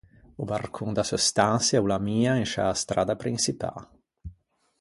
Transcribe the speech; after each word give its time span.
O 0.41 0.45
barcon 0.51 0.95
da 0.97 1.03
seu 1.09 1.19
stançia 1.27 1.83
o 1.83 1.87
l’ammia 1.87 2.31
in 2.41 2.47
sciâ 2.49 2.67
stradda 2.81 3.19
prinçipâ. 3.21 3.71